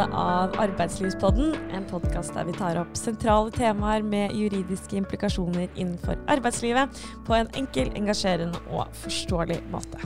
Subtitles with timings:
[0.00, 6.16] episode av Arbeidslivspodden, en podkast der vi tar opp sentrale temaer med juridiske implikasjoner innenfor
[6.30, 6.88] arbeidslivet
[7.26, 10.00] på en enkel, engasjerende og forståelig måte.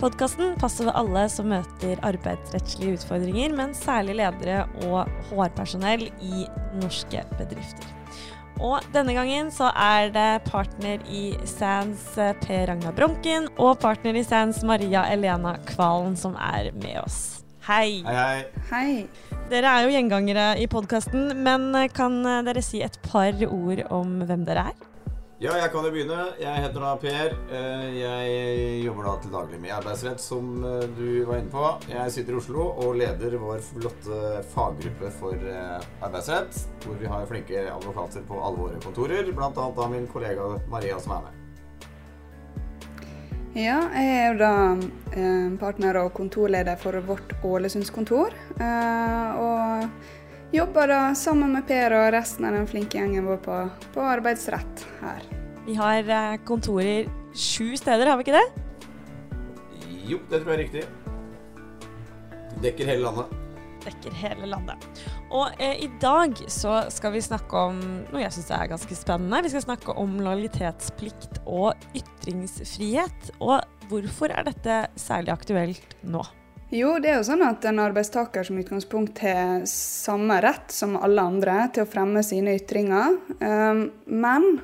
[0.00, 6.46] Podkasten passer ved alle som møter arbeidsrettslige utfordringer, men særlig ledere og HR-personell i
[6.80, 7.90] norske bedrifter.
[8.64, 14.24] Og denne gangen så er det partner i Sands Per Ragnar Bronken og partner i
[14.26, 17.37] Sands Maria Elena Kvalen som er med oss.
[17.68, 18.00] Hei.
[18.00, 18.44] Hei, hei.
[18.70, 18.92] Hei.
[19.50, 24.46] Dere er jo gjengangere i podkasten, men kan dere si et par ord om hvem
[24.48, 24.86] dere er?
[25.38, 26.22] Ja, jeg kan jo begynne.
[26.40, 27.34] Jeg heter da Per.
[27.54, 31.66] Eh, jeg jobber da til daglig med arbeidsrett, som eh, du var inne på.
[31.92, 34.22] Jeg sitter i Oslo og leder vår flotte
[34.54, 39.90] faggruppe for eh, arbeidsrett, hvor vi har flinke advokater på alle våre kontorer, bl.a.
[39.92, 41.47] min kollega Maria som er med.
[43.58, 44.50] Ja, jeg er jo da
[45.18, 48.36] eh, partner og kontorleder for vårt Ålesundskontor.
[48.54, 53.56] Eh, og jobber da sammen med Per og resten av den flinke gjengen vår på,
[53.96, 55.26] på arbeidsrett her.
[55.66, 58.46] Vi har eh, kontorer sju steder, har vi ikke det?
[60.06, 60.86] Jo, det tror jeg er riktig.
[62.62, 63.34] Dekker hele landet.
[63.88, 64.86] Dekker hele landet.
[65.28, 69.42] Og eh, i dag så skal vi snakke om noe jeg syns er ganske spennende.
[69.44, 73.32] Vi skal snakke om lojalitetsplikt og ytringsfrihet.
[73.44, 76.24] Og hvorfor er dette særlig aktuelt nå?
[76.72, 81.24] Jo, det er jo sånn at en arbeidstaker som utgangspunkt har samme rett som alle
[81.24, 83.16] andre til å fremme sine ytringer.
[83.40, 84.58] Um, men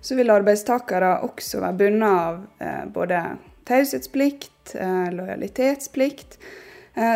[0.00, 3.22] så vil arbeidstakere også være bundet av eh, både
[3.68, 6.38] taushetsplikt, eh, lojalitetsplikt,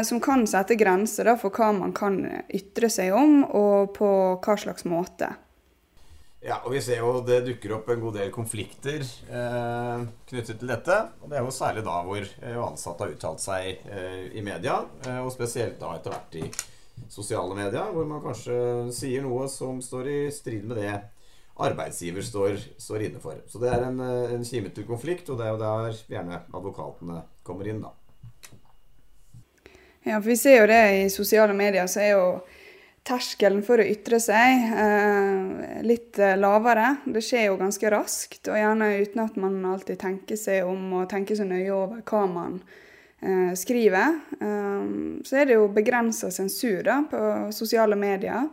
[0.06, 2.20] som kan sette grenser da, for hva man kan
[2.54, 5.32] ytre seg om, og på hva slags måte.
[6.42, 10.72] Ja, og vi ser jo det dukker opp en god del konflikter eh, knyttet til
[10.72, 10.96] dette.
[11.22, 14.80] Og det er jo særlig da hvor eh, ansatte har uttalt seg eh, i media,
[15.06, 16.48] eh, og spesielt da etter hvert i
[17.12, 18.58] sosiale medier, hvor man kanskje
[18.94, 20.96] sier noe som står i strid med det
[21.62, 23.38] arbeidsgiver står, står inne for.
[23.46, 26.42] Så det er en, eh, en kime til konflikt, og det er jo der gjerne
[26.50, 27.94] advokatene kommer inn, da.
[30.02, 32.26] Ja, for vi ser jo det i sosiale medier, så er jo
[33.06, 36.96] terskelen for å ytre seg eh, litt eh, lavere.
[37.04, 41.08] Det skjer jo ganske raskt, og gjerne uten at man alltid tenker seg om og
[41.10, 42.58] tenker så nøye over hva man
[43.22, 44.18] eh, skriver.
[44.38, 44.92] Eh,
[45.26, 47.22] så er det jo begrensa sensur da, på
[47.54, 48.50] sosiale medier.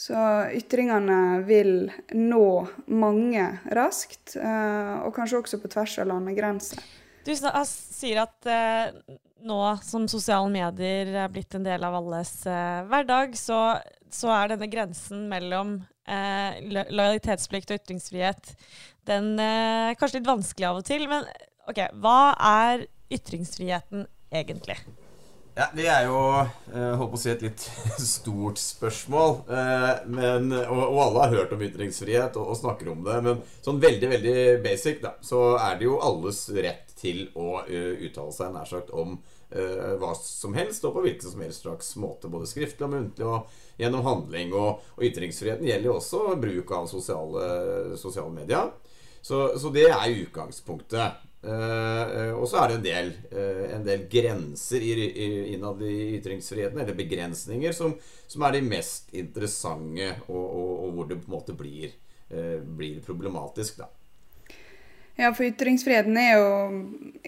[0.00, 0.16] Så
[0.56, 2.46] ytringene vil nå
[2.88, 6.80] mange raskt, eh, og kanskje også på tvers av landegrenser.
[7.26, 12.82] Du sier at eh, nå som sosiale medier er blitt en del av alles eh,
[12.88, 13.60] hverdag, så,
[14.12, 15.78] så, er denne grensen mellom
[16.08, 18.54] eh, lojalitetsplikt og ytringsfrihet
[19.08, 21.06] den er eh, kanskje litt vanskelig av og til.
[21.10, 21.26] Men
[21.70, 24.78] ok, hva er ytringsfriheten egentlig?
[25.56, 26.18] Ja, Det er jo
[26.70, 27.64] jeg holdt på å si et litt
[28.14, 29.32] stort spørsmål.
[29.50, 33.16] Eh, men, og, og, alle har hørt om ytringsfrihet og, og, snakker om det.
[33.26, 37.94] Men sånn veldig veldig basic da, så er det jo alles rett til å uh,
[38.04, 41.94] uttale seg nær sagt om uh, hva som helst og på hvilken som helst slags
[42.00, 42.28] måte.
[42.32, 44.52] Både skriftlig og muntlig og gjennom handling.
[44.52, 47.48] Og, og ytringsfriheten gjelder jo også bruk av sosiale,
[47.98, 48.70] sosiale medier.
[49.20, 51.26] Så, så, det er utgangspunktet.
[51.40, 56.18] Uh, og så er det en del, uh, en del grenser i, i, innad i
[56.18, 57.94] ytringsfriheten, eller begrensninger, som,
[58.28, 61.94] som er de mest interessante, og, og, og, hvor det på en måte blir,
[62.34, 63.80] uh, blir problematisk.
[63.80, 63.88] da.
[65.16, 66.52] Ja, for ytringsfriheten er jo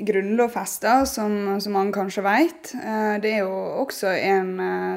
[0.05, 2.71] grunnlovfesta, som, som mange kanskje vet.
[3.21, 4.55] Det er jo også en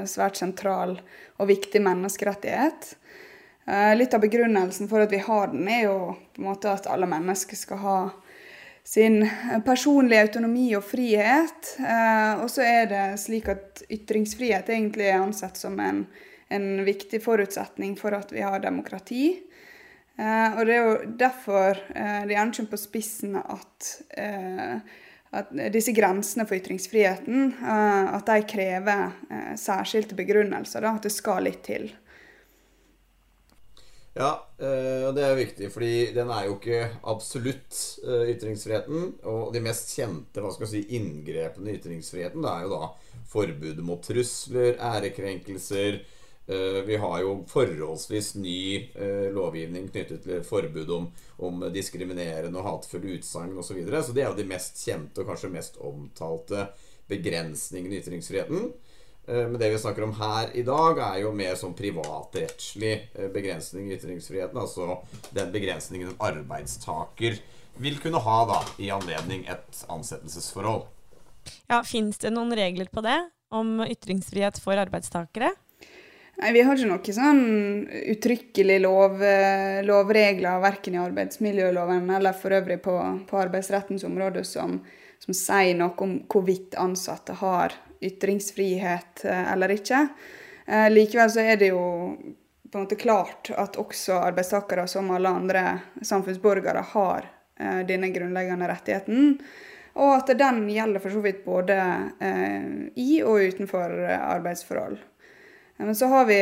[0.08, 0.94] svært sentral
[1.36, 2.94] og viktig menneskerettighet.
[4.00, 5.98] Litt av begrunnelsen for at vi har den, er jo
[6.38, 7.98] på en måte at alle mennesker skal ha
[8.86, 9.30] sin
[9.66, 11.74] personlige autonomi og frihet.
[11.82, 16.04] Eh, og så er det slik at ytringsfrihet egentlig er ansett som en,
[16.54, 19.26] en viktig forutsetning for at vi har demokrati.
[20.16, 23.92] Eh, og det er jo derfor eh, det gjerne kommer på spissen at,
[25.36, 30.86] at disse grensene for ytringsfriheten at de krever særskilte begrunnelser.
[30.86, 31.90] At det skal litt til.
[34.16, 34.30] Ja,
[34.64, 37.76] og det er viktig, fordi den er jo ikke absolutt,
[38.32, 39.10] ytringsfriheten.
[39.28, 42.88] Og de mest kjente hva skal jeg si, inngrepene i ytringsfriheten det er jo da
[43.28, 46.00] forbudet mot trusler, ærekrenkelser.
[46.88, 48.58] Vi har jo forholdsvis ny
[49.36, 51.12] lovgivning knyttet til forbud om,
[51.44, 53.68] om diskriminerende og hatefulle utsagn osv.
[53.68, 54.04] Så, videre.
[54.06, 56.70] så det er jo de mest kjente og kanskje mest omtalte
[57.10, 58.70] begrensningene i ytringsfriheten.
[59.28, 62.92] Men det vi snakker om her i dag, er jo mer sånn privatrettslig
[63.34, 64.60] begrensning i ytringsfriheten.
[64.62, 65.00] Altså
[65.34, 67.40] den begrensningen en arbeidstaker
[67.82, 70.86] vil kunne ha da i anledning et ansettelsesforhold.
[71.66, 73.18] Ja, Fins det noen regler på det?
[73.56, 75.52] om ytringsfrihet for arbeidstakere?
[76.36, 77.44] Nei, Vi har ikke noe sånn
[78.12, 82.96] uttrykkelig lov, eh, lovregler verken i arbeidsmiljøloven eller for øvrig på,
[83.30, 84.82] på arbeidsrettens område som,
[85.20, 90.08] som, sier noe om hvorvidt ansatte har ytringsfrihet eh, eller ikke.
[90.66, 91.86] Eh, likevel så er det jo
[92.72, 95.64] på en måte klart at også arbeidstakere som alle andre
[96.02, 97.30] samfunnsborgere har
[97.60, 99.38] eh, denne grunnleggende rettigheten.
[99.96, 101.76] Og at den gjelder for så vidt både
[103.00, 104.98] i og utenfor arbeidsforhold.
[105.80, 106.40] Men så har vi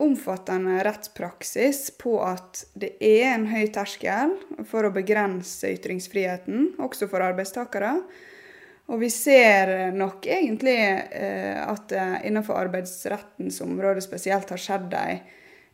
[0.00, 4.34] omfattende rettspraksis på at det er en høy terskel
[4.68, 7.98] for å begrense ytringsfriheten, også for arbeidstakere.
[8.90, 15.20] Og vi ser nok egentlig eh, at det innenfor arbeidsrettens område spesielt har skjedd ei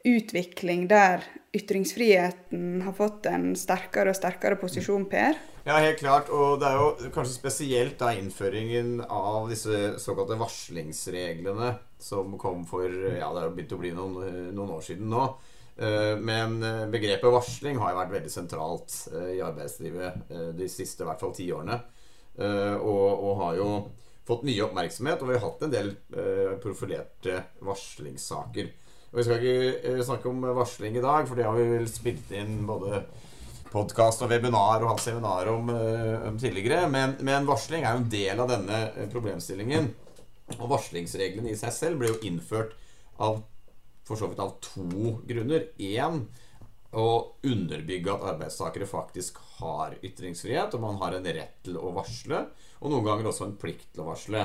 [0.07, 1.25] utvikling der
[1.57, 5.41] ytringsfriheten har fått en sterkere og sterkere posisjon, Per.
[5.67, 6.31] Ja, helt klart.
[6.31, 12.87] Og det er jo kanskje spesielt da innføringen av disse såkalte varslingsreglene som kom for
[12.87, 15.27] Ja, det har begynt å bli noen, noen år siden nå.
[15.77, 21.05] Eh, men eh, begrepet varsling har jo vært veldig sentralt eh, i arbeidslivet de siste
[21.05, 21.83] i hvert fall ti årene.
[22.37, 23.69] Og, og, har jo
[24.29, 25.87] fått mye oppmerksomhet, og vi har hatt en del
[26.61, 28.69] profilerte varslingssaker.
[29.17, 32.35] Og Vi skal ikke snakke om varsling i dag, for det har vi vel spilt
[32.37, 32.99] inn både
[33.73, 36.83] podkast og webinar og hatt seminar om, om tidligere.
[36.93, 39.89] Men, men, varsling er jo en del av denne problemstillingen.
[40.59, 42.77] Og varslingsreglene i seg selv ble jo innført
[43.17, 43.41] av
[44.05, 45.65] for så vidt av to grunner.
[45.81, 46.27] Én
[46.93, 47.09] å
[47.41, 52.45] underbygge at arbeidstakere faktisk har ytringsfrihet, og man har en rett til å varsle,
[52.85, 54.45] og noen ganger også en plikt til å varsle.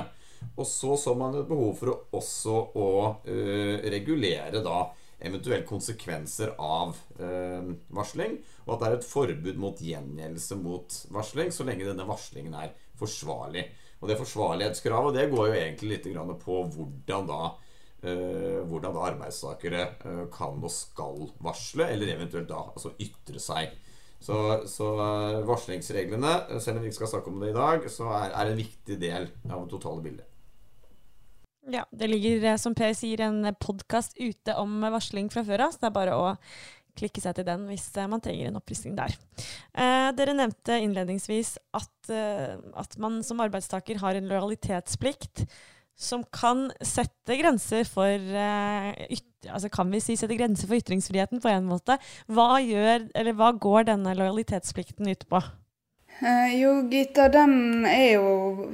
[0.56, 2.90] Og så så man et behov for å også å
[3.26, 4.84] uh, regulere da
[5.22, 11.52] eventuelle konsekvenser av uh, varsling, og at det er et forbud mot gjengjeldelse mot varsling
[11.54, 13.68] så lenge denne varslingen er forsvarlig.
[14.02, 17.42] Og det forsvarlighetskravet det går jo egentlig litt på hvordan da
[18.02, 23.76] Uh, hvordan da arbeidstakere uh, kan og skal varsle, eller eventuelt da altså ytre seg.
[24.18, 24.34] Så,
[24.66, 28.34] så uh, varslingsreglene, selv om vi ikke skal snakke om det i dag, så er,
[28.34, 30.31] er en viktig del av det totale bildet.
[31.70, 35.84] Ja, det ligger, som Per sier, en podkast ute om varsling fra før av, så
[35.84, 36.32] det er bare å
[36.98, 39.14] klikke seg til den hvis man trenger en opprissing der.
[40.18, 45.46] dere nevnte innledningsvis at, at man som arbeidstaker har en lojalitetsplikt
[46.02, 48.90] som kan sette grenser for uh,
[49.52, 51.98] altså Kan vi si sette grenser for ytringsfriheten på en måte?
[52.30, 55.42] Hva, gjør, hva går denne lojalitetsplikten ut på?
[56.20, 58.26] Uh, jo, Gita, den er jo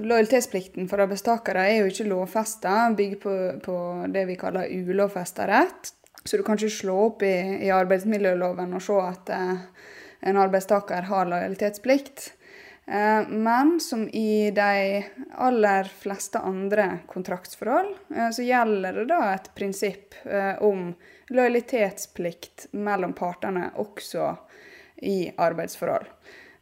[0.02, 3.76] Lojalitetsplikten for arbeidstakere er jo ikke lovfesta, bygger på, på,
[4.12, 5.94] det vi kaller ulovfesta rett.
[6.25, 9.62] Så du kan ikke slå opp i, i arbeidsmiljøloven og se at eh,
[10.29, 12.32] en arbeidstaker har lojalitetsplikt.
[12.88, 15.05] Eh, men som i de
[15.35, 20.94] aller fleste andre kontraktsforhold, eh, så gjelder det da et prinsipp eh, om
[21.29, 24.31] lojalitetsplikt mellom partene også
[25.05, 26.08] i arbeidsforhold.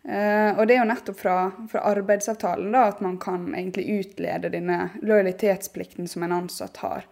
[0.07, 1.33] Og det er jo nettopp fra,
[1.67, 7.09] fra arbeidsavtalen da at man kan egentlig utlede denne lojalitetsplikten som en ansatt har.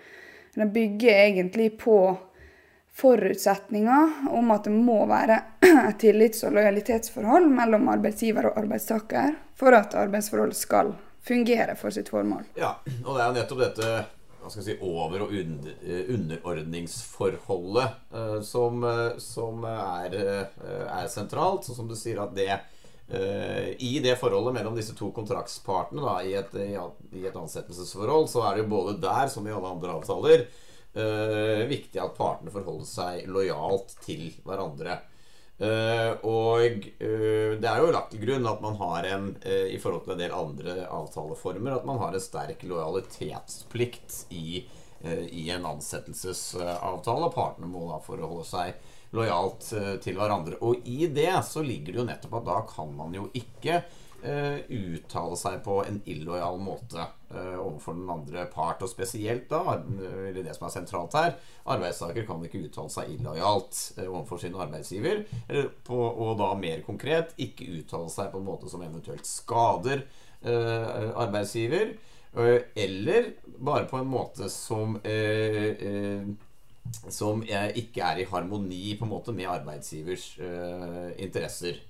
[0.55, 1.97] Den bygger egentlig på
[2.95, 5.41] forutsetninger om at det må være
[5.89, 10.93] et tillits- og lojalitetsforhold mellom arbeidsgiver og arbeidstaker for at arbeidsforholdet skal
[11.25, 12.45] fungere for sitt formål.
[12.59, 13.89] Ja, og det er jo nettopp dette
[14.53, 15.73] si, over- og under,
[16.15, 18.85] underordningsforholdet uh, som,
[19.19, 21.65] som er, er, sentralt.
[21.67, 22.61] Sånn som du sier at det
[23.05, 26.55] i det forholdet mellom disse to kontraktspartene da, i, et,
[27.13, 30.47] i et ansettelsesforhold, så er det jo både der, som i alle andre avtaler,
[30.97, 35.01] uh, viktig at partene forholder seg lojalt til hverandre.
[35.55, 40.03] Uh, og uh, det er jo lagt til grunn at man har en i forhold
[40.07, 44.65] til en del andre avtaleformer at man har en sterk lojalitetsplikt i,
[45.05, 47.31] i en ansettelsesavtale.
[47.35, 48.75] Partene må da forholde seg
[49.15, 49.69] lojalt
[50.03, 50.59] til hverandre.
[50.67, 53.85] Og i det så ligger det jo nettopp at da kan man jo ikke
[54.25, 58.83] uh, uttale seg på en illojal måte uh, overfor den andre part.
[58.85, 61.37] Og spesielt da, eller det som er sentralt her,
[61.75, 65.25] arbeidstaker kan ikke uttale seg illojalt uh, overfor sin arbeidsgiver.
[65.87, 70.07] På, og da mer konkret ikke uttale seg på en måte som eventuelt skader
[70.45, 71.95] arbeidsgiver.
[72.77, 74.99] eller bare på en måte som
[77.09, 80.29] som ikke er i harmoni på en måte med arbeidsgivers
[81.19, 81.81] interesser.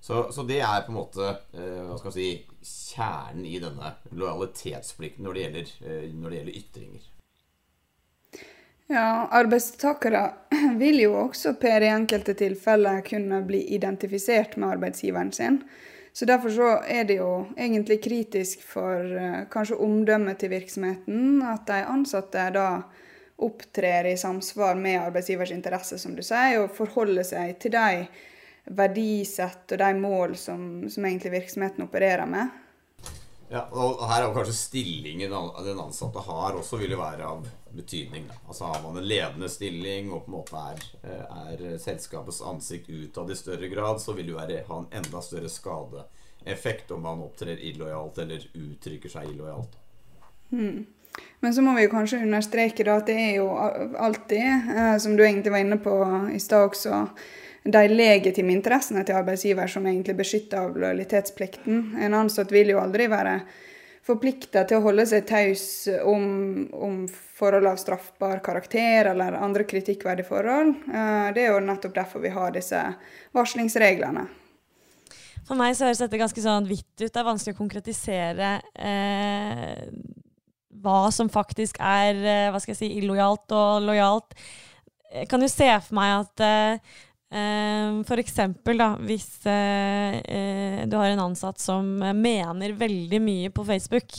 [0.00, 2.28] Så, så, det er på en måte uh, hva skal si,
[2.62, 7.08] kjernen i denne lojalitetsplikten når det gjelder, uh, når det gjelder ytringer.
[8.88, 10.22] Ja, arbeidstakere
[10.82, 15.62] vil jo også per i enkelte tilfeller kunne bli identifisert med arbeidsgiveren sin.
[16.12, 21.66] Så Derfor så er det jo egentlig kritisk for uh, kanskje omdømmet til virksomheten at
[21.68, 22.68] de ansatte da
[23.38, 28.06] opptrer i samsvar med arbeidsgivers interesse, som du sier, og forholder seg til de
[28.68, 32.50] verdisett og de mål som, som egentlig virksomheten opererer med.
[33.48, 38.26] Ja, og Her er kanskje stillingen den ansatte har, også vil være av betydning.
[38.28, 38.36] Da.
[38.44, 40.82] Altså Har man en ledende stilling og på en måte er,
[41.46, 45.48] er selskapets ansikt utad i større grad, så vil det jo ha en enda større
[45.52, 49.80] skadeeffekt om man opptrer illojalt eller uttrykker seg illojalt.
[50.52, 50.84] Hmm.
[51.40, 55.22] Men så må vi kanskje understreke da, at det er jo alltid, eh, som du
[55.24, 55.94] egentlig var inne på
[56.34, 57.04] i stad også,
[57.68, 61.98] de legitime interessene til arbeidsgiver som egentlig beskytter av lojalitetsplikten.
[62.00, 63.40] En ansatt vil jo aldri være
[64.08, 65.62] forplikta til å holde seg taus
[66.06, 66.24] om,
[66.72, 67.00] om,
[67.38, 70.74] forhold av straffbar karakter eller andre kritikkverdige forhold.
[70.88, 72.80] Eh, det er jo nettopp derfor vi har disse
[73.36, 74.26] varslingsreglene.
[75.48, 77.08] For meg så høres dette ganske sånn vidt ut.
[77.12, 79.86] Det er vanskelig å konkretisere eh,
[80.82, 84.34] hva som faktisk er eh, hva skal jeg si, illojalt og lojalt.
[85.08, 86.96] Jeg kan jo se for meg at eh,
[87.28, 91.84] Uh, for eksempel da, hvis uh, uh, du har en ansatt som
[92.16, 94.16] mener veldig mye på Facebook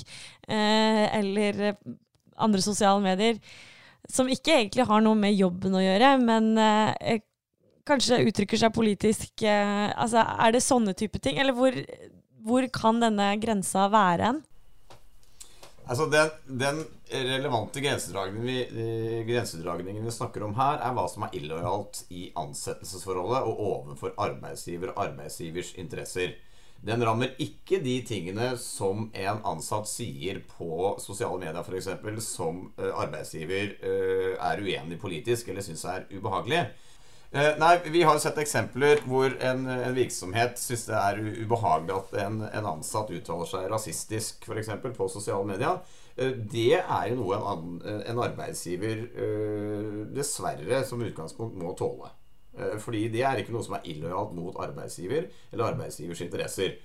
[0.50, 1.74] eller
[2.42, 3.40] andre sosiale medier,
[4.10, 6.48] som ikke egentlig har noe med jobben å gjøre, men
[7.86, 11.38] kanskje uttrykker seg politisk altså, Er det sånne type ting?
[11.38, 11.78] Eller hvor,
[12.42, 14.42] hvor kan denne grensa være hen?
[15.90, 16.30] Altså den,
[16.62, 22.28] den, relevante grensedragningen vi, grensedragningen vi snakker om her, er hva som er illojalt i
[22.38, 26.36] ansettelsesforholdet og overfor arbeidsgiver og arbeidsgivers interesser.
[26.86, 31.90] Den rammer ikke de tingene som en ansatt sier på sosiale medier f.eks.
[32.24, 36.68] som uh, arbeidsgiver uh, er uenig politisk eller syns er ubehagelig.
[37.30, 41.94] Uh, nei, Vi har jo sett eksempler hvor en, en virksomhet syns det er ubehagelig
[41.94, 45.78] at en, en ansatt uttaler seg rasistisk for eksempel, på sosiale medier.
[46.18, 49.06] Uh, det er jo noe en, en arbeidsgiver
[50.16, 52.10] dessverre som utgangspunkt må tåle.
[52.82, 56.80] fordi det er ikke noe som er illojalt mot arbeidsgiver eller arbeidsgivers interesser.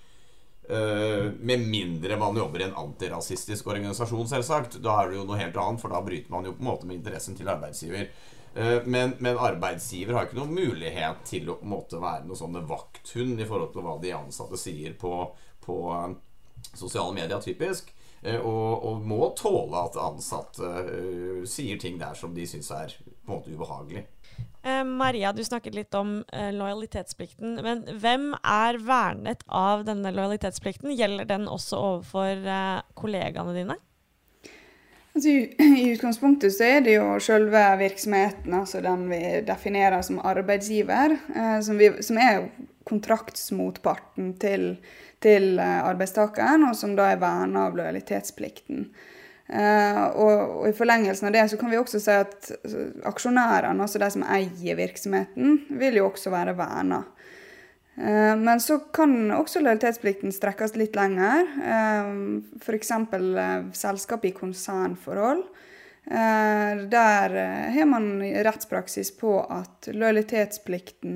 [1.41, 4.79] med mindre man jobber i en antirasistisk organisasjon, selvsagt.
[4.85, 6.87] Da er det jo noe helt annet, for da bryter man jo på en måte
[6.87, 8.09] med interessen til arbeidsgiver.
[8.55, 13.43] Eh, men, men, arbeidsgiver har ikke noen mulighet til å måte, være noen sånne vakthund
[13.43, 15.17] i forhold til hva de ansatte sier på,
[15.65, 16.09] på eh,
[16.73, 17.91] sosiale medier, typisk.
[18.23, 22.95] Eh, og, og, må tåle at ansatte uh, sier ting der som de syns er
[22.97, 24.07] på en måte ubehagelig.
[24.65, 27.59] Eh, Maria, du snakket litt om eh, lojalitetsplikten.
[27.67, 30.95] Men hvem er vernet av denne lojalitetsplikten?
[30.97, 33.77] Gjelder den også overfor eh, kollegaene dine?
[35.15, 35.29] Altså,
[35.79, 41.59] I utgangspunktet så er det jo selve virksomheten, altså den vi definerer som arbeidsgiver, eh,
[41.63, 42.49] som, vi, som, er
[42.85, 44.73] kontraktsmotparten til,
[45.23, 48.89] til eh, arbeidstakeren, og som da er verna av lojalitetsplikten.
[49.45, 52.51] Eh, og, og, I forlengelsen av det så kan vi også si at
[53.07, 57.05] aksjonærene, altså de som eier virksomheten, vil jo også være verna.
[57.97, 61.47] Eh, men så kan også lojalitetsplikten strekkes litt lenger.
[61.63, 62.11] Eh,
[62.61, 62.91] F.eks.
[62.91, 65.45] Eh, selskap i konsernforhold.
[66.05, 67.35] Der
[67.73, 71.15] har man rettspraksis på at lojalitetsplikten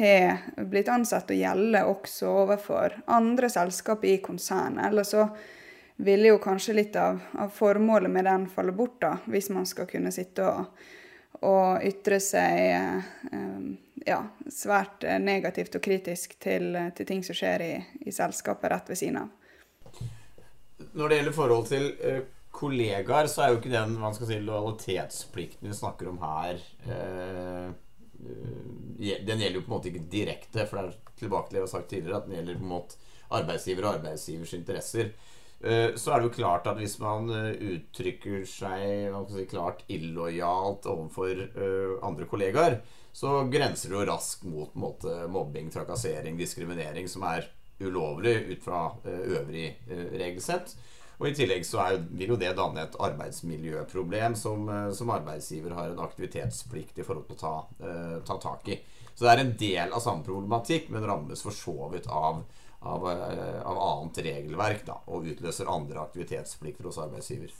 [0.00, 4.86] har blitt ansett å gjelde også overfor andre selskap i konsernet.
[4.88, 5.26] Eller så
[6.00, 9.84] ville jo kanskje litt av, av formålet med den falle bort, da, hvis man skal
[9.90, 10.88] kunne sitte og,
[11.44, 14.20] og ytre seg ja,
[14.52, 17.72] svært eh, negativt og kritisk til, eh, til ting som skjer i,
[18.04, 19.28] i, selskapet rett ved siden av.
[20.92, 22.20] Når det gjelder forhold til uh,
[22.52, 26.60] kollegaer, så er jo ikke den man skal si, lojalitetsplikten vi snakker om her
[28.16, 31.66] Den gjelder jo på en måte ikke direkte, for det er tilbake til det jeg
[31.66, 33.00] har sagt tidligere, at den gjelder på en måte
[33.36, 35.10] arbeidsgiver og arbeidsgivers interesser.
[35.60, 41.40] Så er det jo klart at hvis man uttrykker seg si, klart illojalt overfor
[42.04, 42.76] andre kollegaer,
[43.16, 47.48] så grenser det jo raskt mot måte, mobbing, trakassering, diskriminering, som er
[47.80, 50.76] ulovlig ut fra øvrig regelsett.
[51.16, 55.94] Og I tillegg så er, vil jo det danne et arbeidsmiljøproblem som, som, arbeidsgiver har
[55.94, 57.54] en aktivitetsplikt i forhold til å ta,
[58.28, 58.76] ta, tak i.
[59.14, 62.42] Så det er en del av samme problematikk, men rammes for så vidt av,
[62.86, 67.54] av, av annet regelverk da, og utløser andre aktivitetsplikter hos arbeidsgiver.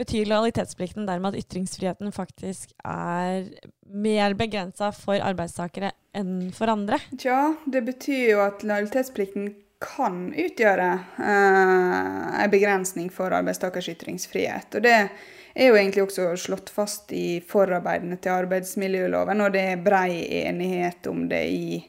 [0.00, 3.50] Betyr lojalitetsplikten dermed at ytringsfriheten faktisk er
[3.84, 6.96] mer begrensa for arbeidstakere enn for andre?
[7.18, 14.76] Tja, det betyr jo at lojalitetsplikten kan utgjøre eh, en begrensning for arbeidstakers ytringsfrihet.
[14.76, 19.84] Og det er jo egentlig også slått fast i forarbeidene til arbeidsmiljøloven, og det er
[19.84, 21.80] brei enighet om det i,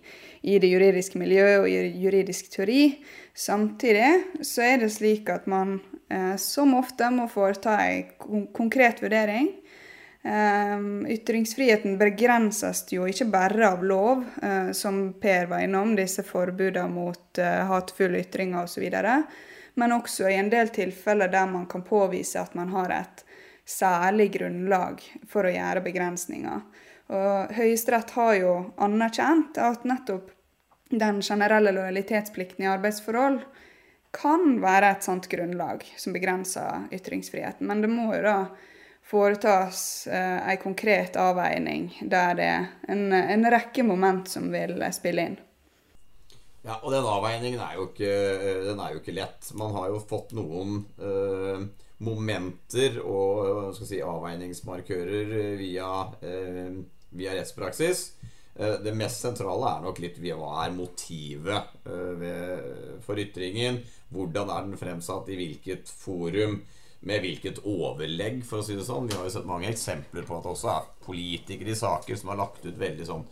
[0.42, 2.84] i det juridiske miljøet og i juridisk teori.
[3.38, 5.80] Samtidig så er det slik at man
[6.10, 9.52] eh, som ofte må foreta en konkret vurdering.
[10.24, 10.82] Eh,
[11.14, 17.42] ytringsfriheten begrenses jo ikke bare av lov, eh, som Per var innom, disse forbudene mot
[17.42, 18.86] eh, hatefulle ytringer osv.,
[19.74, 23.24] men også i en del tilfeller der man kan påvise at man har et
[23.66, 25.00] særlig grunnlag
[25.32, 26.60] for å gjøre begrensninger.
[27.12, 30.32] Og Høyesterett har jo anerkjent at nettopp
[30.91, 33.41] den generelle lojalitetsplikten i arbeidsforhold
[34.15, 37.68] kan være et sånt grunnlag som begrenser ytringsfriheten.
[37.68, 38.38] Men det må jo da
[39.08, 45.27] foretas eh, en konkret avveining der det er en, en rekke moment som vil spille
[45.32, 45.39] inn.
[46.62, 48.10] Ja, og den avveiningen er jo ikke,
[48.68, 49.48] den er jo ikke lett.
[49.58, 51.63] Man har jo fått noen eh,
[52.06, 55.89] momenter og si, avveiningsmarkører via,
[56.22, 56.82] øh,
[57.15, 58.12] via rettspraksis.
[58.56, 61.80] Eh, det mest sentrale er nok litt hva er motivet
[63.06, 63.82] for ytringen.
[64.12, 66.60] Hvordan er den fremsatt, i hvilket forum,
[67.01, 69.08] med hvilket overlegg, for å si det sånn.
[69.10, 72.34] Vi har jo sett mange eksempler på at det også er politikere i saker som
[72.34, 73.25] har lagt ut veldig sånn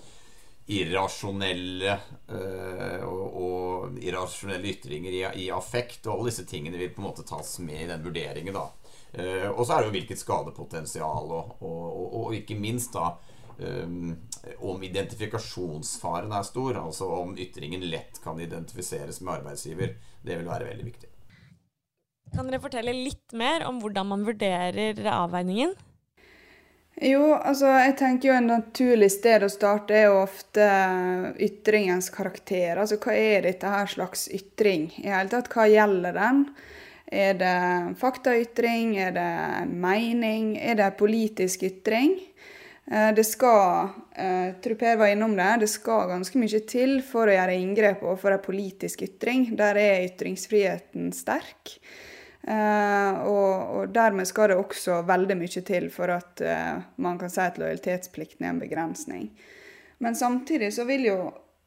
[0.70, 1.94] irrasjonelle
[2.30, 6.04] øh, og, og, irrasjonelle ytringer i, i, affekt.
[6.06, 8.58] Og alle disse tingene vil på en måte tas med i den vurderingen.
[8.58, 8.68] da.
[9.56, 13.16] Og så er det jo hvilket skadepotensial, og, og, og ikke minst da
[13.60, 14.16] um,
[14.60, 16.80] om identifikasjonsfaren er stor.
[16.86, 19.96] Altså om ytringen lett kan identifiseres med arbeidsgiver.
[20.22, 21.12] Det vil være veldig viktig.
[22.36, 25.74] Kan dere fortelle litt mer om hvordan man vurderer avveiningen?
[27.00, 30.66] Jo, altså jeg tenker jo en naturlig sted å starte er jo ofte
[31.40, 32.76] ytringens karakter.
[32.76, 34.90] Altså hva er dette her slags ytring?
[35.00, 36.44] I hele tatt, hva gjelder den?
[37.10, 38.98] Er det faktaytring?
[39.00, 39.32] Er det
[39.72, 40.58] mening?
[40.60, 42.18] Er det politisk ytring?
[42.92, 47.30] Eh, det skal, eh, tror Per var innom det, det skal ganske mye til for
[47.30, 49.52] å gjøre inngrep overfor en politisk ytring.
[49.58, 51.78] Der er ytringsfriheten sterk.
[52.40, 56.40] Uh, og, og, dermed skal det også veldig mye til for at
[56.98, 59.26] man kan si at lojalitetsplikten er en begrensning.
[60.00, 61.18] Men samtidig så vil jo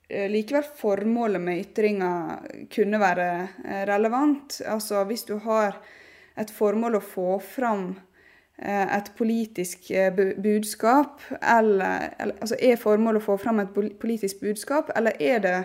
[0.09, 2.11] likevel formålet med ytringa
[2.73, 3.29] kunne være
[3.93, 4.63] relevant.
[4.67, 5.77] Altså hvis du har
[6.41, 7.93] et formål å få fram
[8.63, 9.89] et politisk
[10.43, 15.57] budskap, eller, Altså er formålet å få fram et politisk budskap, eller er det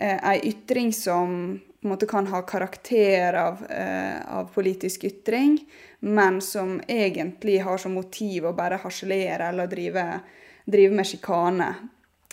[0.00, 5.58] ei ytring som på en måte kan ha karakter av, eh, av, politisk ytring,
[6.00, 10.20] men som egentlig har som motiv å bare harselere eller drive,
[10.66, 11.74] drive med sjikane.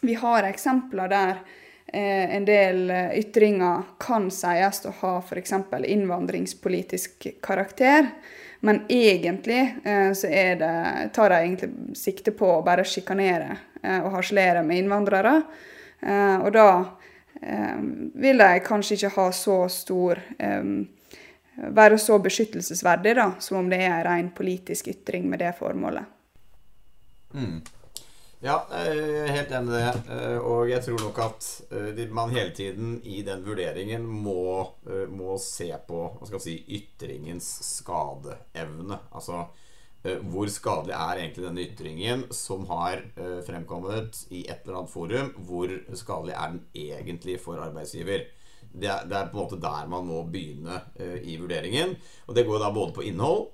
[0.01, 1.35] Vi har eksempler der
[1.93, 5.53] eh, en del ytringer kan sies å ha f.eks.
[5.85, 8.09] innvandringspolitisk karakter.
[8.65, 10.73] Men egentlig eh, så det,
[11.13, 15.35] tar de egentlig sikte på å bare sjikanere eh, og harselere med innvandrere.
[16.01, 16.69] Eh, og da
[17.41, 17.77] Eh,
[18.13, 20.21] vil de kanskje ikke ha så stor
[21.55, 26.03] Være så beskyttelsesverdig da, som om det er en ren politisk ytring med det formålet.
[27.31, 27.61] Mm.
[28.43, 30.15] Ja, jeg er helt enig i det.
[30.15, 34.65] Eh, og jeg tror nok at eh, man hele tiden i den vurderingen må,
[35.09, 35.69] må si,
[36.79, 38.99] ytringens skadeevne.
[39.15, 39.45] Altså
[40.05, 44.93] Eh, hvor skadelig er egentlig denne ytringen som har eh, fremkommet i et eller annet
[44.93, 45.31] forum?
[45.47, 48.27] Hvor skadelig er den egentlig for arbeidsgiver?
[48.75, 51.95] Det er, det er på en måte der man må begynne eh, i vurderingen.
[52.27, 53.47] Og det går da både på innhold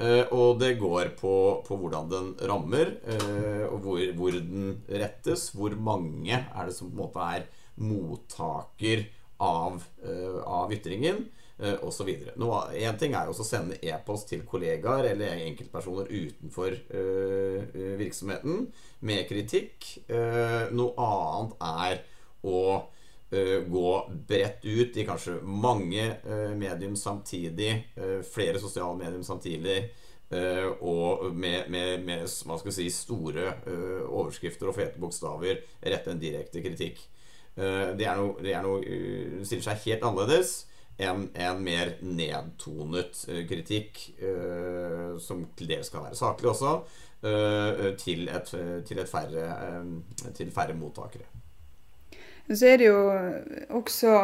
[0.00, 1.32] og det går på,
[1.66, 2.94] på hvordan den rammer,
[3.68, 5.50] og hvor, hvor, den rettes.
[5.52, 7.44] Hvor mange er det som på en måte er
[7.80, 9.04] mottaker
[9.44, 9.82] av,
[10.46, 11.26] av ytringen
[11.60, 12.08] eh, osv.
[12.08, 18.66] Én ting er jo å sende e-post til kollegaer eller enkeltpersoner utenfor eh, virksomheten
[19.06, 19.90] med kritikk.
[20.08, 22.02] Eh, noe annet er
[22.46, 22.88] å eh,
[23.70, 23.90] gå
[24.28, 29.82] bredt ut i kanskje mange eh, medium samtidig, eh, flere sosiale medium samtidig.
[30.86, 32.28] Og med, med, med
[32.70, 33.48] si, store
[34.06, 37.00] overskrifter og fete bokstaver rette en direkte kritikk.
[37.56, 40.52] Det er noe, det er noe stiller seg helt annerledes
[41.02, 44.04] en, en mer nedtonet kritikk,
[45.18, 46.78] som til dels kan være saklig også,
[48.06, 49.50] til, et, til, et færre,
[50.30, 51.26] til færre mottakere.
[52.50, 53.02] Så er det jo
[53.78, 54.14] også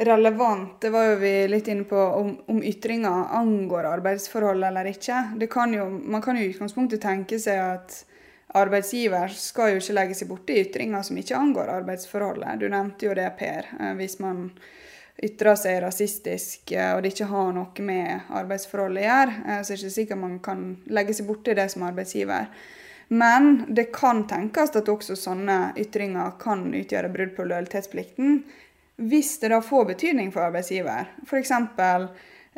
[0.00, 5.18] relevant, det var jo vi litt inne på, om, om ytringer angår arbeidsforhold eller ikke.
[5.50, 7.98] Kan jo, man kan jo i utgangspunktet tenke seg at
[8.56, 12.62] arbeidsgiver skal jo ikke legge seg borti ytringer som ikke angår arbeidsforholdet.
[12.62, 13.68] Du nevnte jo det, Per.
[13.98, 14.48] Hvis man
[15.20, 19.82] ytrer seg rasistisk, og det ikke har noe med arbeidsforholdet å gjøre, så er det
[19.82, 22.48] ikke sikkert man kan legge seg borti det som arbeidsgiver.
[23.12, 28.36] Men det kan tenkes at også sånne ytringer kan utgjøre brudd på lojalitetsplikten
[29.00, 31.08] hvis det da får betydning for arbeidsgiver.
[31.24, 31.50] F.eks.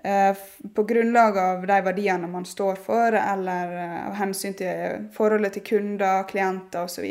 [0.04, 0.36] Eh,
[0.74, 5.66] på grunnlag av de verdiene man står for, eller eh, av hensyn til forholdet til
[5.70, 7.06] kunder, klienter osv.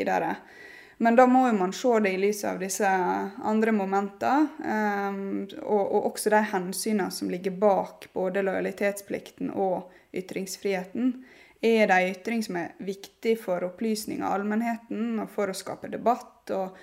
[1.01, 2.93] Men da må jo man se det i lys av disse
[3.41, 5.21] andre momentene, eh,
[5.63, 11.15] og, og også de hensynene som ligger bak både lojalitetsplikten og ytringsfriheten
[11.61, 15.91] er det en ytring som er viktig for opplysning av allmennheten og for å skape
[15.93, 16.77] debatt, og,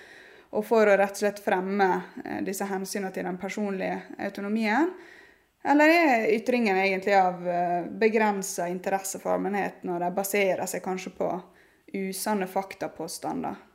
[0.55, 1.89] og for å rett og slett fremme
[2.23, 4.93] eh, disse hensynene til den personlige autonomien?
[5.67, 11.11] Eller er ytringen egentlig av eh, begrensa interesse for allmennheten, og de baserer seg kanskje
[11.17, 11.33] på
[11.99, 13.65] usanne faktapåstander?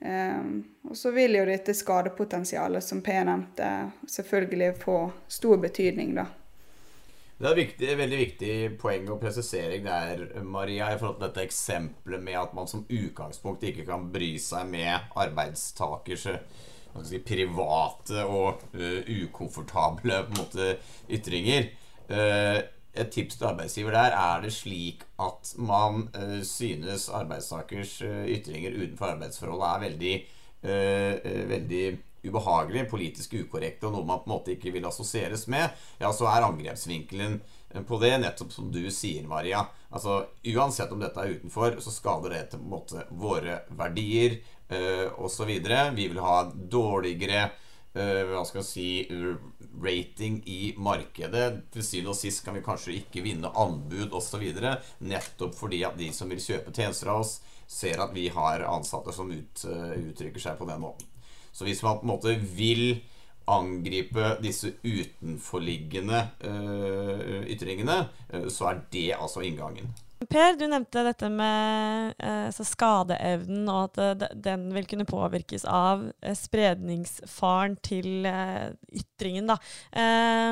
[0.00, 3.68] Um, og så vil jo dette skadepotensialet som P nevnte,
[4.08, 6.24] selvfølgelig få stor betydning, da.
[7.40, 11.44] Det er viktig, et veldig viktig poeng og presisering der, Maria, i forhold til dette
[11.46, 18.60] eksempelet med at man som utgangspunkt ikke kan bry seg med arbeidstakers si, private og
[18.74, 20.74] uh, ukomfortable måte,
[21.08, 21.70] ytringer.
[22.12, 22.60] Uh,
[23.00, 29.14] et tips til arbeidsgiver der er det slik at man uh, synes arbeidstakers ytringer utenfor
[29.14, 30.14] arbeidsforholdet er veldig,
[31.54, 31.84] veldig
[32.26, 36.28] ubehagelig, politisk ukorrekte og noe man på en måte ikke vil assosieres med, ja, så
[36.30, 37.40] er angrepsvinkelen
[37.86, 39.62] på det nettopp som du sier, Maria.
[39.90, 44.40] Altså, Uansett om dette er utenfor, så skader det til en måte våre verdier
[44.74, 45.52] øh, osv.
[45.94, 47.44] Vi vil ha dårligere
[47.94, 48.88] øh, hva skal jeg si
[49.82, 51.46] rating i markedet.
[51.70, 54.48] Til syvende og sist kan vi kanskje ikke vinne anbud osv.
[55.06, 57.38] Nettopp fordi at de som vil kjøpe tjenester av oss,
[57.70, 61.09] ser at vi har ansatte som ut, uttrykker seg på den måten.
[61.52, 63.00] Så hvis man på en måte vil
[63.50, 69.90] angripe disse utenforliggende uh, ytringene, uh, så er det altså inngangen.
[70.20, 76.04] Per, du nevnte dette med uh, skadeevnen, og at den vil kunne påvirkes av
[76.36, 79.48] spredningsfaren til ytringen.
[79.48, 79.56] Da.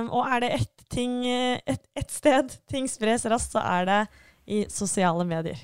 [0.08, 4.02] og er det ett ting, et, et, sted ting spres raskt, så er det
[4.48, 5.60] i sosiale medier.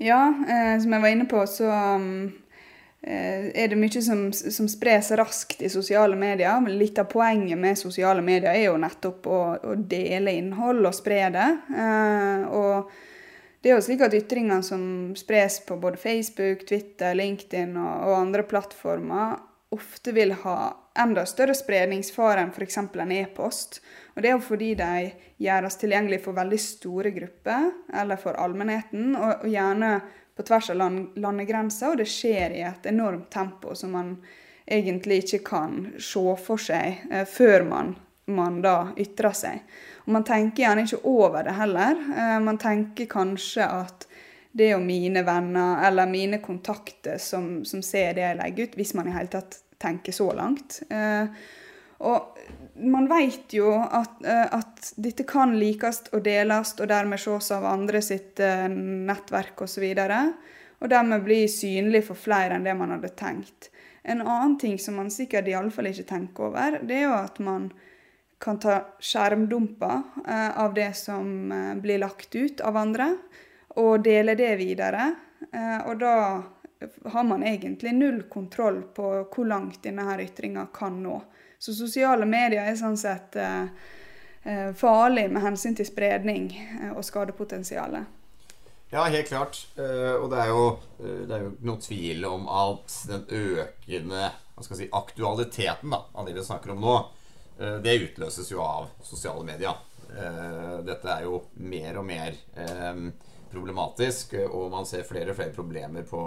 [0.00, 0.30] Ja,
[0.80, 2.30] som jeg var inne på, så um
[3.02, 6.60] er det mye som, som spres raskt i sosiale medier.
[6.60, 9.40] Men litt av poenget med sosiale medier er jo nettopp å,
[9.72, 11.48] å dele innhold og spre det.
[11.72, 12.90] Eh, og
[13.60, 14.82] det er jo slik at ytringer som
[15.16, 20.56] spres på både Facebook, Twitter, LinkedIn og, og andre plattformer, ofte vil ha
[20.98, 22.78] enda større spredningsfare enn f.eks.
[22.80, 23.80] en e-post.
[24.16, 25.10] Og det er jo fordi de
[25.40, 27.68] gjøres tilgjengelig for veldig store grupper,
[28.02, 29.92] eller for allmennheten, og, og gjerne
[30.40, 34.14] på tvers av land, landegrenser, og det skjer i et enormt tempo som man
[34.64, 37.92] egentlig ikke kan se for seg eh, før man,
[38.32, 39.66] man, da ytrer seg.
[40.06, 42.00] Og Man tenker gjerne ikke over det heller.
[42.16, 44.06] Eh, man tenker kanskje at
[44.56, 48.80] det er jo mine venner eller mine kontakter som, som ser det jeg legger ut,
[48.80, 50.80] hvis man i hele tatt tenker så langt.
[50.88, 51.28] Eh,
[52.00, 52.40] og
[52.74, 57.66] man vet jo at, eh, at, dette kan likes og deles, og dermed ses av
[57.68, 59.84] andre sitt eh, nettverk osv.
[59.84, 60.22] Og, så
[60.80, 63.70] og dermed bli synlig for flere enn det man hadde tenkt.
[64.02, 67.68] En annen ting som man sikkert iallfall ikke tenker over, det er jo at man
[68.40, 71.52] kan ta skjermdumper eh, av det som
[71.82, 73.12] blir lagt ut av andre,
[73.80, 75.12] og dele det videre.
[75.86, 76.14] og da
[77.12, 81.20] har man egentlig null kontroll på hvor langt denne ytringa kan nå.
[81.60, 83.66] Så sosiale medier er sånn sett eh,
[84.48, 88.16] eh, farlig med hensyn til spredning eh, og skadepotensialet.
[88.90, 89.58] Ja, helt klart.
[89.76, 90.62] Uh, og det er, jo,
[90.98, 94.32] det er jo noe tvil om at den økende
[94.64, 96.96] si, aktualiteten da, av det vi snakker om nå,
[97.84, 99.76] det utløses jo av sosiale medier.
[100.82, 102.38] dette er jo mer og mer
[103.52, 106.24] problematisk, og man ser flere og flere problemer på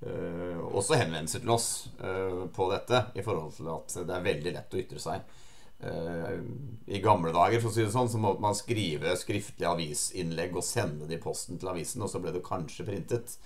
[0.00, 1.68] også henvendelser til oss
[2.00, 5.36] uh, på dette, i forhold til at det er veldig lett å ytre seg.
[5.80, 6.40] Uh,
[6.88, 10.64] I gamle dager for å si det sånn, så måtte man skrive skriftlig avisinnlegg og
[10.64, 13.36] sende det i posten til avisen, og så ble det kanskje printet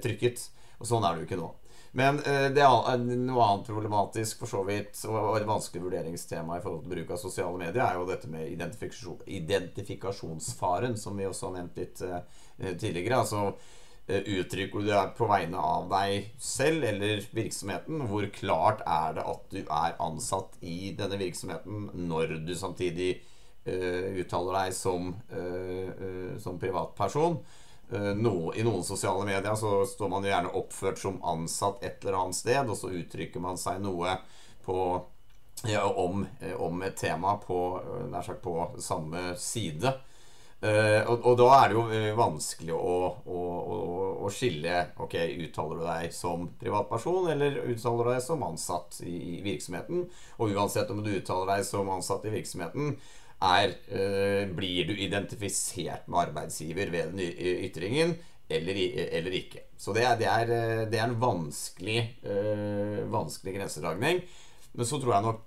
[0.00, 0.40] trykket.
[0.80, 1.50] Og sånn er det jo ikke nå.
[1.94, 6.86] Men det er noe annet problematisk for så vidt, og et vanskelig vurderingstema i forhold
[6.86, 11.60] til bruk av sosiale medier, er jo dette med identifikasjon, identifikasjonsfaren, som vi også har
[11.60, 12.00] nevnt litt
[12.80, 13.20] tidligere.
[13.20, 13.79] altså Eh,
[14.10, 18.04] uttrykker du det på vegne av deg selv eller virksomheten?
[18.10, 23.10] Hvor klart er det at du er ansatt i denne virksomheten når du samtidig
[23.68, 27.40] uh, uttaler deg som, uh, uh, som privatperson?
[27.90, 32.38] No, I noen sosiale medier så står man gjerne oppført som ansatt et eller annet
[32.38, 34.12] sted, og så uttrykker man seg noe
[34.62, 34.76] på
[35.66, 36.22] ja, om,
[36.54, 37.58] om, et tema på,
[38.12, 39.90] nær sagt på samme side.
[40.60, 43.38] Uh, og, og, da er det jo vanskelig å, å,
[43.72, 43.76] å,
[44.26, 45.14] å, skille Ok,
[45.46, 50.02] uttaler du deg som privatperson, eller uttaler du deg som ansatt i, i virksomheten?
[50.36, 52.92] Og uansett om du uttaler deg som ansatt i virksomheten,
[53.40, 57.24] er uh, Blir du identifisert med arbeidsgiver ved den
[57.64, 58.18] ytringen,
[58.50, 59.64] eller, eller ikke?
[59.80, 60.54] Så det er, det er,
[60.92, 64.20] det er en vanskelig, uh, vanskelig grensedragning.
[64.76, 65.46] Men så tror jeg nok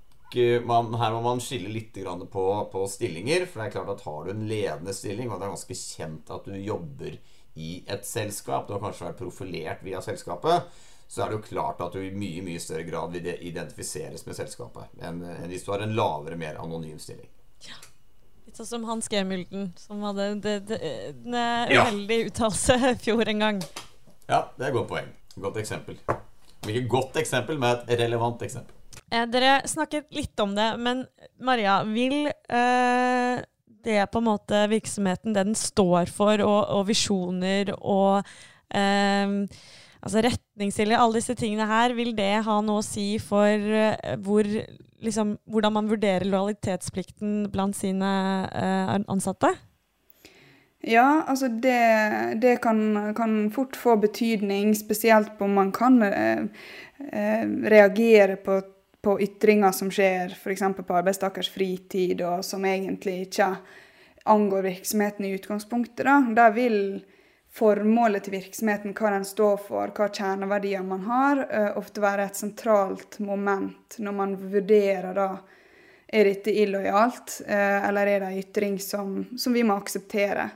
[0.65, 1.97] man, her må man skille litt
[2.31, 3.45] på, på, stillinger.
[3.49, 6.33] For det er klart at har du en ledende stilling, og det er ganske kjent
[6.33, 7.19] at du jobber
[7.53, 10.69] i et selskap, du har kanskje vært profilert via selskapet,
[11.07, 14.37] så er det jo klart at du i mye mye større grad vil identifiseres med
[14.37, 17.29] selskapet enn, enn hvis du har en lavere, mer anonym stilling.
[17.67, 17.77] Ja.
[18.47, 22.29] Litt sånn som Hans Gemylden, som hadde en uheldig ja.
[22.31, 23.61] uttalelse i fjor en gang.
[24.25, 25.13] Ja, det er et godt poeng.
[25.43, 25.99] Godt eksempel.
[26.63, 28.75] Ikke godt eksempel, men et relevant eksempel.
[29.13, 31.05] Eh, dere snakket litt om det, men
[31.43, 33.43] Maria, vil eh,
[33.85, 38.23] det på en måte virksomheten, det den står for, og, og visjoner og
[38.73, 39.35] eh,
[40.03, 44.49] altså retningslinjer, alle disse tingene her, vil det ha noe å si for eh, hvor,
[45.05, 48.09] liksom, hvordan man vurderer lojalitetsplikten blant sine
[48.49, 49.53] eh, ansatte?
[50.83, 51.79] Ja, altså det,
[52.43, 56.47] det kan, kan, fort få betydning, spesielt på om man kan eh,
[57.13, 58.57] eh reagere på
[59.03, 60.61] på ytringer som skjer f.eks.
[60.87, 63.49] på arbeidstakers fritid, og som egentlig ikke
[64.31, 66.05] angår virksomheten i utgangspunktet.
[66.07, 67.01] Da, da vil
[67.53, 72.39] formålet til virksomheten, hva den står for, hva kjerneverdier man har, uh, ofte være et
[72.39, 75.27] sentralt moment når man vurderer da
[76.07, 80.47] er dette illojalt, uh, eller er det en ytring som, som, vi må akseptere.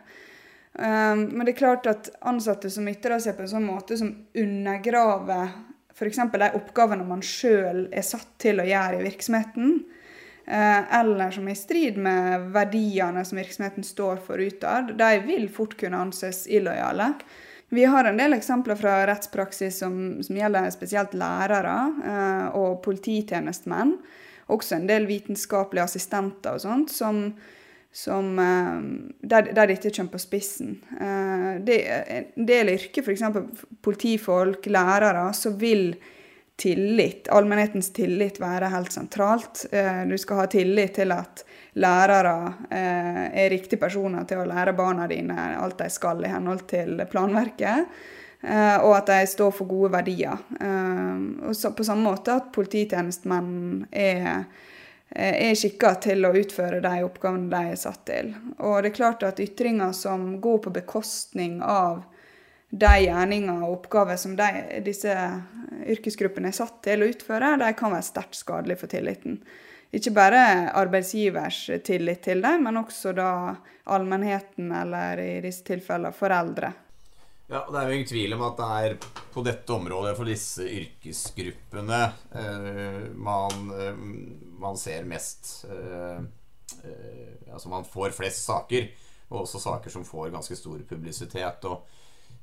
[0.71, 4.13] Um, men det er klart at ansatte som ytrer seg på en sånn måte som
[4.37, 5.51] undergraver
[5.97, 6.19] f.eks.
[6.31, 9.79] de oppgavene man sjøl er satt til å gjøre i virksomheten,
[10.45, 15.47] eh, eller som er i strid med verdiene som virksomheten står for utad, de vil
[15.53, 17.15] fort kunne anses illojale.
[17.73, 21.75] Vi har en del eksempler fra rettspraksis som, som gjelder spesielt lærere
[22.13, 23.97] eh, og polititjenestemenn.
[24.53, 27.25] Også en del vitenskapelige assistenter og sånt, som,
[27.97, 28.81] som, eh,
[29.27, 30.75] der, der dette kommer på spissen.
[31.01, 32.03] Eh, det er
[32.35, 33.23] en del yrker, f.eks.
[33.81, 35.95] politifolk, lærere, så vil
[36.57, 39.63] tillit, allmennhetens tillit være helt sentralt.
[39.71, 41.41] Eh, du skal ha tillit til at
[41.77, 42.35] lærere
[42.69, 47.99] er riktige personer til å lære barna dine alt de skal i henhold til planverket.
[48.85, 50.37] Og at de står for gode verdier.
[50.61, 54.45] Og på samme måte at polititjenestemenn er
[55.09, 58.33] er skikka til å utføre de oppgavene de er satt til.
[58.59, 62.03] Og det er klart at ytringer som går på bekostning av
[62.69, 64.47] de gjerninger og oppgaver som de,
[64.83, 65.13] disse
[65.87, 69.39] yrkesgruppene er satt til å utføre, de kan være sterkt skadelige for tilliten.
[69.95, 70.41] Ikke bare
[70.75, 73.29] arbeidsgivers tillit til dem, men også da
[73.87, 76.73] allmennheten, eller i disse tilfellene foreldre.
[77.47, 78.95] Ja, Det er jo ingen tvil om at det er
[79.31, 81.99] på dette området for disse yrkesgruppene
[82.35, 84.01] eh, man, eh,
[84.59, 86.17] man, ser mest eh,
[86.83, 88.89] eh, Altså man får flest saker,
[89.29, 91.63] og også saker som får ganske stor publisitet.
[91.71, 91.87] og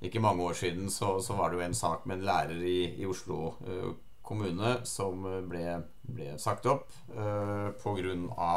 [0.00, 2.78] Ikke mange år siden så, så var det jo en sak med en lærer i,
[2.96, 3.90] i Oslo eh,
[4.24, 8.54] kommune som ble, ble sagt opp eh, pga.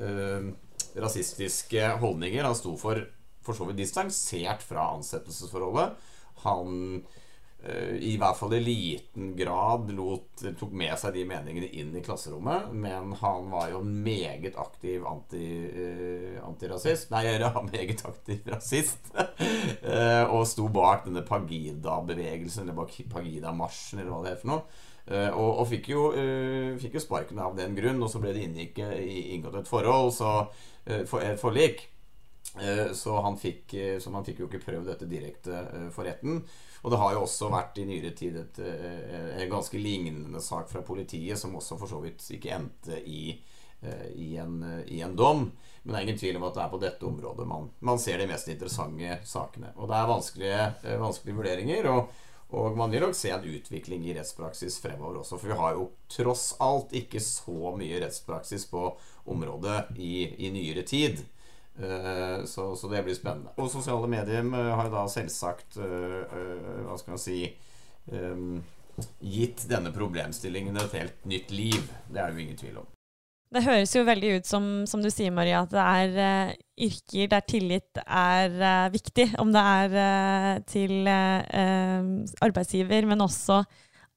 [0.00, 0.48] Eh,
[0.96, 3.04] rasistiske holdninger han sto for
[3.46, 5.94] for så vidt distansert fra ansettelsesforholdet.
[6.44, 6.72] Han
[7.66, 12.02] uh, i hvert fall i liten grad lot, tok med seg de meningene inn i
[12.04, 12.72] klasserommet.
[12.74, 19.14] Men han var jo en meget aktiv anti, uh, antirasist Nei, ja, meget aktiv rasist.
[19.14, 24.84] uh, og sto bak denne Pagida-bevegelsen, eller Pagida-marsjen, eller hva det er for noe.
[25.06, 28.32] Uh, og, og fikk, jo, uh, fikk, jo, sparken av den grunn, og så ble
[28.34, 30.32] det inngått et forhold, så,
[30.90, 31.84] uh, for, et forlik.
[32.60, 36.08] Eh, så han, fikk, eh, så man fikk jo ikke prøvd dette direkte eh, for
[36.08, 36.40] retten.
[36.82, 40.84] Og det har jo også vært i nyere tid et, en ganske lignende sak fra
[40.86, 43.32] politiet, som også for så vidt ikke endte i,
[44.14, 45.48] i, en, i en, dom.
[45.82, 48.22] Men det er ingen tvil om at det er på dette området man, man ser
[48.22, 49.72] de mest interessante sakene.
[49.74, 50.62] Og det er vanskelige,
[51.02, 51.90] vanskelige vurderinger.
[51.90, 52.14] og
[52.54, 55.38] og man vil nok se en utvikling i rettspraksis fremover også.
[55.40, 58.84] For vi har jo tross alt ikke så mye rettspraksis på
[59.34, 61.24] området i, i nyere tid.
[61.82, 63.52] Eh, så, så, det blir spennende.
[63.60, 66.36] Og sosiale medier eh, har jo da selvsagt eh,
[66.86, 67.40] Hva skal man si
[69.20, 71.82] gitt denne problemstillingen et helt nytt liv.
[72.06, 72.86] Det er det jo ingen tvil om.
[73.52, 76.54] Det høres jo veldig ut som, som du sier, Maria, at det er uh,
[76.86, 79.26] yrker der tillit er uh, viktig.
[79.42, 83.60] Om det er uh, til arbeidsgiver, men også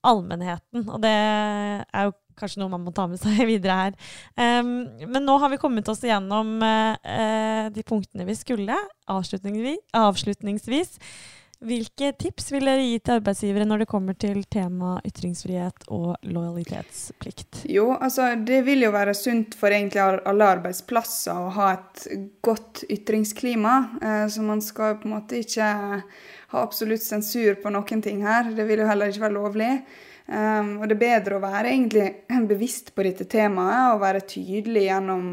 [0.06, 0.86] allmennheten.
[0.86, 3.97] Og det er jo kanskje noe man må ta med seg videre her.
[4.36, 4.75] Um,
[5.06, 8.78] men nå har vi kommet oss igjennom uh, de punktene vi skulle.
[9.10, 10.97] Avslutningsvis, avslutningsvis
[11.60, 17.65] hvilke tips vil dere gi til arbeidsgivere når det kommer til tema ytringsfrihet og lojalitetsplikt?
[17.67, 22.06] Jo, altså det vil jo være sunt for egentlig alle arbeidsplasser å ha et
[22.45, 23.75] godt ytringsklima.
[23.99, 28.54] Uh, så man skal på en måte ikke ha absolutt sensur på noen ting her.
[28.56, 29.73] Det vil jo heller ikke være lovlig.
[30.29, 34.83] Um, og det er bedre å være egentlig bevisst på dette temaet og være tydelig
[34.85, 35.31] gjennom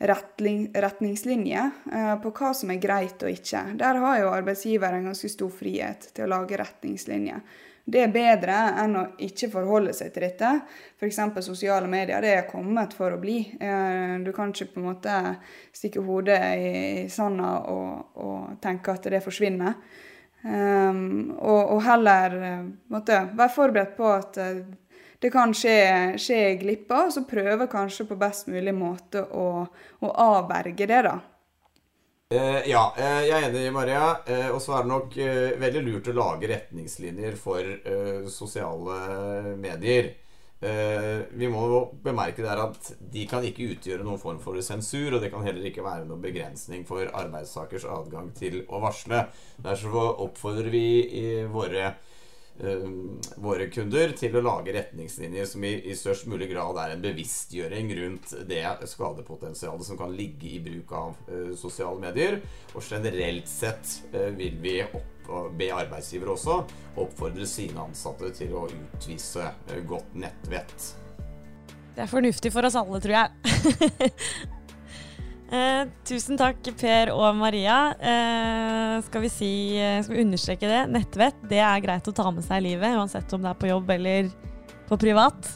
[0.00, 3.66] retningslinjer uh, på hva som er greit og ikke.
[3.82, 7.42] Der har jo arbeidsgiver en ganske stor frihet til å lage retningslinjer.
[7.90, 10.54] Det er bedre enn å ikke forholde seg til dette.
[10.96, 11.20] F.eks.
[11.44, 12.24] sosiale medier.
[12.24, 13.42] Det er kommet for å bli.
[13.60, 15.18] Uh, du kan ikke på en måte
[15.76, 19.76] stikke hodet i sanda og, og tenke at det forsvinner.
[20.40, 24.62] Um, og, og, heller uh, måtte, være forberedt på at uh,
[25.20, 29.66] det kan skje, skje glipper, og så prøve kanskje på best mulig måte å,
[30.00, 31.18] å avverge det, da.
[32.32, 34.14] Uh, ja, jeg er enig, Maria.
[34.54, 35.16] og så er det nok
[35.60, 40.14] veldig lurt å lage retningslinjer for sosiale medier.
[40.60, 45.16] Uh, vi må jo bemerke der at de kan ikke utgjøre noen form for sensur,
[45.16, 49.24] og det kan heller ikke være noen begrensning for arbeidstakers adgang til å varsle.
[49.64, 50.84] Derfor oppfordrer vi
[51.48, 52.09] våre, uh,
[53.40, 57.92] våre kunder til å lage retningslinjer som i, i, størst mulig grad er en bevisstgjøring
[58.00, 62.40] rundt det skadepotensialet som kan ligge i bruk av uh, sosiale medier.
[62.74, 63.96] Og generelt sett
[64.36, 65.20] vil vi opp
[65.56, 66.56] be arbeidsgiver også
[67.00, 70.90] oppfordre sine ansatte til å utvise eh, godt nettvett.
[71.94, 74.10] Det er fornuftig for oss alle, tror jeg.
[75.52, 77.78] eh, tusen takk, Per og Maria.
[77.98, 80.80] Eh, skal, vi si, eh, skal vi understreke det?
[80.94, 83.70] Nettvett det er greit å ta med seg i livet, uansett om det er på
[83.70, 84.30] jobb eller
[84.88, 85.50] på privat.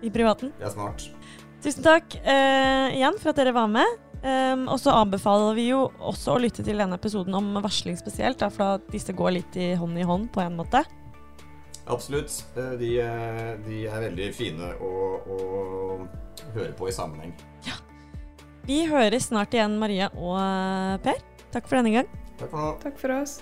[0.00, 0.54] I privaten.
[0.56, 1.10] Det er smart.
[1.60, 3.98] Tusen takk eh, igjen for at dere var med.
[4.20, 8.36] Um, og så anbefaler vi jo også å lytte til denne episoden om varsling spesielt,
[8.42, 10.82] da, for disse går litt i hånd i hånd på en måte.
[11.90, 12.34] Absolutt.
[12.54, 12.90] De,
[13.64, 14.90] de er veldig fine å,
[15.24, 15.38] å,
[16.54, 17.32] høre på i sammenheng.
[18.70, 21.18] Vi høres snart igjen, Maria og Per.
[21.50, 22.10] Takk for denne gang.
[22.38, 22.76] Takk for.
[22.84, 23.40] Takk for oss.